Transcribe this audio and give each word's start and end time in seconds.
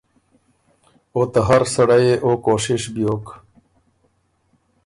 او 1.13 1.21
ته 1.31 1.39
هر 1.47 1.61
سړئ 1.75 2.01
يې 2.09 2.15
او 2.25 2.31
کوشش 2.45 2.81
بیوک 2.93 3.25